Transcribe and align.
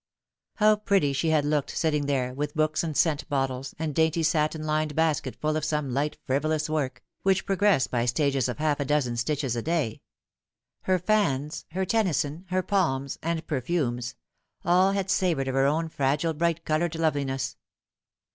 How 0.55 0.77
pretty 0.77 1.13
she 1.13 1.29
had 1.29 1.45
looked 1.45 1.77
sitting 1.77 2.07
there, 2.07 2.33
with 2.33 2.55
books 2.55 2.83
and 2.83 2.97
scent 2.97 3.29
bottles, 3.29 3.75
and 3.77 3.93
dainty 3.93 4.23
satin 4.23 4.63
lined 4.65 4.95
basket 4.95 5.35
full 5.35 5.55
of 5.55 5.63
some 5.63 5.93
light 5.93 6.17
frivolous 6.25 6.67
work, 6.67 7.03
which 7.21 7.45
progressed 7.45 7.91
by 7.91 8.05
stages 8.07 8.49
of 8.49 8.57
half 8.57 8.79
a 8.79 8.85
dozen 8.85 9.15
stitches 9.15 9.55
a 9.55 9.61
day 9.61 10.01
1 10.85 10.93
Her 10.93 10.97
fans, 10.97 11.65
her 11.73 11.85
Tennyson, 11.85 12.45
her 12.49 12.63
palms, 12.63 13.19
66 13.21 13.21
The 13.21 13.27
Fatal 13.27 13.35
Three, 13.35 13.37
and 13.37 13.47
perfumes 13.85 14.15
all 14.65 14.91
had 14.93 15.11
savoured 15.11 15.47
of 15.47 15.53
her 15.53 15.67
own 15.67 15.87
fragile 15.87 16.33
bright 16.33 16.65
ooloured 16.65 16.97
loveliness. 16.99 17.55